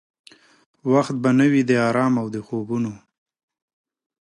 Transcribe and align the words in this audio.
وخت 0.91 1.15
به 1.23 1.29
نه 1.39 1.45
وي 1.51 1.61
د 1.69 1.71
آرام 1.87 2.13
او 2.21 2.27
د 2.35 2.37
خوبونو؟ 2.47 2.91